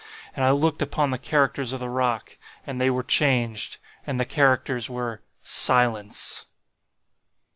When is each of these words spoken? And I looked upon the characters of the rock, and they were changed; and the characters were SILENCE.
And 0.35 0.43
I 0.43 0.49
looked 0.49 0.81
upon 0.81 1.11
the 1.11 1.19
characters 1.19 1.73
of 1.73 1.79
the 1.79 1.87
rock, 1.87 2.35
and 2.65 2.81
they 2.81 2.89
were 2.89 3.03
changed; 3.03 3.77
and 4.07 4.19
the 4.19 4.25
characters 4.25 4.89
were 4.89 5.21
SILENCE. 5.43 6.47